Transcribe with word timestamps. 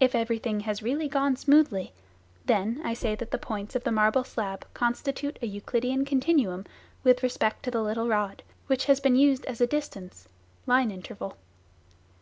If 0.00 0.14
everything 0.14 0.60
has 0.60 0.82
really 0.82 1.06
gone 1.06 1.36
smoothly, 1.36 1.92
then 2.46 2.80
I 2.82 2.94
say 2.94 3.14
that 3.14 3.30
the 3.30 3.36
points 3.36 3.76
of 3.76 3.84
the 3.84 3.92
marble 3.92 4.24
slab 4.24 4.64
constitute 4.72 5.38
a 5.42 5.46
Euclidean 5.46 6.06
continuum 6.06 6.64
with 7.04 7.22
respect 7.22 7.62
to 7.64 7.70
the 7.70 7.82
little 7.82 8.08
rod, 8.08 8.42
which 8.68 8.86
has 8.86 9.00
been 9.00 9.16
used 9.16 9.44
as 9.44 9.60
a" 9.60 9.66
distance" 9.76 10.28
(line 10.66 10.90
interval). 10.90 11.36